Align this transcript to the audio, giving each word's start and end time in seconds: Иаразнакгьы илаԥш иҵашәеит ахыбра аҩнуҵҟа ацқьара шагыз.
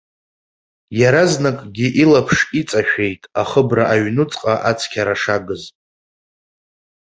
Иаразнакгьы 0.99 1.87
илаԥш 2.03 2.37
иҵашәеит 2.59 3.21
ахыбра 3.41 3.83
аҩнуҵҟа 3.93 4.53
ацқьара 4.69 5.15
шагыз. 5.21 5.63